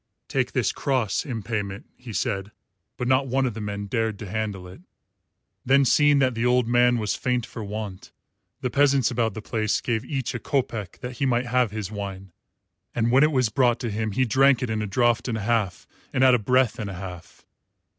"Take 0.27 0.53
this 0.53 0.71
cross 0.71 1.27
in 1.27 1.43
payment," 1.43 1.85
he 1.95 2.11
said, 2.11 2.51
but 2.97 3.07
not 3.07 3.27
one 3.27 3.45
of 3.45 3.53
the 3.53 3.61
men 3.61 3.85
dared 3.85 4.17
to 4.17 4.27
handle 4.27 4.67
it. 4.67 4.81
Then 5.63 5.85
seeing 5.85 6.17
that 6.17 6.33
the 6.33 6.43
old 6.43 6.67
man 6.67 6.97
was 6.97 7.13
faint 7.13 7.45
for 7.45 7.63
want, 7.63 8.11
the 8.61 8.71
peasants 8.71 9.11
about 9.11 9.35
the 9.35 9.43
place 9.43 9.79
gave 9.79 10.03
each 10.03 10.33
a 10.33 10.39
kopeck 10.39 10.97
that 11.01 11.17
he 11.17 11.27
might 11.27 11.45
have 11.45 11.69
his 11.69 11.91
wine; 11.91 12.31
and 12.95 13.11
when 13.11 13.21
it 13.21 13.31
was 13.31 13.49
brought 13.49 13.79
to 13.81 13.91
him 13.91 14.13
he 14.13 14.25
drank 14.25 14.63
it 14.63 14.71
in 14.71 14.81
a 14.81 14.87
draught 14.87 15.27
and 15.27 15.37
a 15.37 15.41
half 15.41 15.85
and 16.11 16.23
at 16.23 16.33
a 16.33 16.39
breath 16.39 16.79
and 16.79 16.89
a 16.89 16.95
half. 16.95 17.45